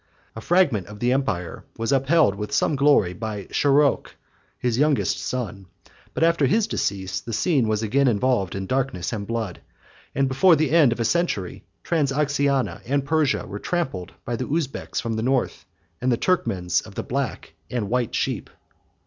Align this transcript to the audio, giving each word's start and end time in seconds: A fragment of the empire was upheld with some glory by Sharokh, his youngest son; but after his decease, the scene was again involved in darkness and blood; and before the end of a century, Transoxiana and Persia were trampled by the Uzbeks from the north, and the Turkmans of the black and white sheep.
A 0.35 0.41
fragment 0.41 0.87
of 0.87 0.99
the 0.99 1.13
empire 1.13 1.63
was 1.77 1.91
upheld 1.91 2.33
with 2.33 2.51
some 2.51 2.75
glory 2.75 3.13
by 3.13 3.43
Sharokh, 3.51 4.07
his 4.57 4.79
youngest 4.79 5.19
son; 5.19 5.67
but 6.15 6.23
after 6.23 6.47
his 6.47 6.65
decease, 6.65 7.19
the 7.21 7.31
scene 7.33 7.67
was 7.67 7.83
again 7.83 8.07
involved 8.07 8.55
in 8.55 8.65
darkness 8.65 9.13
and 9.13 9.27
blood; 9.27 9.61
and 10.15 10.27
before 10.27 10.55
the 10.55 10.71
end 10.71 10.91
of 10.91 10.99
a 10.99 11.05
century, 11.05 11.65
Transoxiana 11.83 12.81
and 12.87 13.05
Persia 13.05 13.45
were 13.45 13.59
trampled 13.59 14.13
by 14.25 14.35
the 14.35 14.47
Uzbeks 14.47 14.99
from 14.99 15.13
the 15.17 15.21
north, 15.21 15.65
and 16.01 16.11
the 16.11 16.17
Turkmans 16.17 16.81
of 16.81 16.95
the 16.95 17.03
black 17.03 17.53
and 17.69 17.87
white 17.87 18.15
sheep. 18.15 18.49